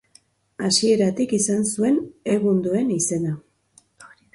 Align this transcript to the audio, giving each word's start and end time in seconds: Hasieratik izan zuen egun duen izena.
Hasieratik 0.67 1.37
izan 1.39 1.63
zuen 1.75 2.03
egun 2.39 2.67
duen 2.69 2.95
izena. 3.01 3.41